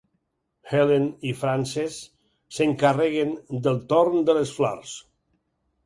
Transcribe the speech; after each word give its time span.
Helen 0.77 1.05
i 1.33 1.33
Frances 1.41 1.99
s'encarreguen 2.57 3.37
del 3.69 3.81
torn 3.95 4.29
de 4.31 4.41
les 4.41 4.59
flors 4.61 5.01